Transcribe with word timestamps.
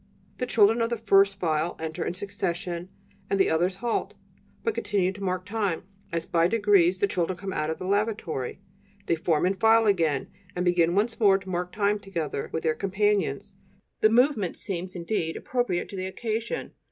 The 0.39 0.47
children 0.47 0.81
of 0.81 0.89
the 0.89 0.97
first 0.97 1.39
file 1.39 1.75
enter 1.79 2.03
in 2.03 2.15
succession 2.15 2.89
and 3.29 3.39
the 3.39 3.51
others 3.51 3.75
halt, 3.85 4.15
but 4.63 4.73
continue 4.73 5.11
to 5.11 5.21
mark 5.23 5.45
time; 5.45 5.83
as 6.11 6.25
by 6.25 6.47
degrees 6.47 6.97
the 6.97 7.05
children 7.05 7.37
come 7.37 7.53
out 7.53 7.69
of 7.69 7.77
the 7.77 7.85
lavatory, 7.85 8.59
they 9.05 9.13
form 9.13 9.45
in 9.45 9.53
file 9.53 9.85
again, 9.85 10.31
and 10.55 10.65
begin 10.65 10.95
once 10.95 11.19
more 11.19 11.37
to 11.37 11.47
mark 11.49 11.71
time 11.71 11.99
together 11.99 12.49
with 12.51 12.63
their 12.63 12.73
companions. 12.73 13.53
The 13.99 14.09
movement 14.09 14.57
seems, 14.57 14.95
indeed, 14.95 15.37
appropriate 15.37 15.87
to 15.89 15.95
the 15.95 16.07
occasion. 16.07 16.71